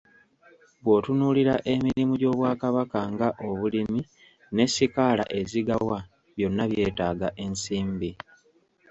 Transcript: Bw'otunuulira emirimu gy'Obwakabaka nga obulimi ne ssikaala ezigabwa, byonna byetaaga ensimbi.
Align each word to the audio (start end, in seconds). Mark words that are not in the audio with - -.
Bw'otunuulira 0.83 1.55
emirimu 1.73 2.13
gy'Obwakabaka 2.21 2.99
nga 3.11 3.27
obulimi 3.49 4.01
ne 4.55 4.65
ssikaala 4.69 5.23
ezigabwa, 5.39 5.99
byonna 6.35 6.63
byetaaga 6.71 7.27
ensimbi. 7.43 8.11